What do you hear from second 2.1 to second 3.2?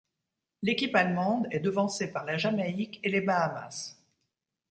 par la Jamaïque et